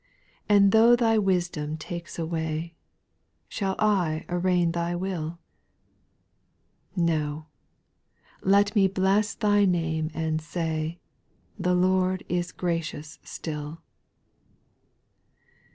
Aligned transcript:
\ 0.00 0.48
5. 0.48 0.56
And 0.56 0.72
though 0.72 0.96
Thy 0.96 1.18
wisdom 1.18 1.76
takes 1.76 2.18
away, 2.18 2.76
Shall 3.46 3.76
I 3.78 4.24
arraign 4.26 4.72
Thy 4.72 4.96
will? 4.96 5.38
No 6.96 7.44
1 8.42 8.52
let 8.52 8.74
me 8.74 8.88
bless 8.88 9.34
Thy 9.34 9.66
name 9.66 10.10
and 10.14 10.40
say," 10.40 10.98
The 11.58 11.74
Lord 11.74 12.24
is 12.26 12.52
gracious 12.52 13.18
still." 13.22 13.82